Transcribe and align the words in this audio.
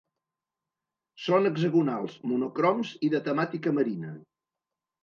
Són 1.25 1.51
hexagonals, 1.51 2.17
monocroms 2.33 2.95
i 3.09 3.13
de 3.17 3.25
temàtica 3.31 3.79
marina. 3.81 4.21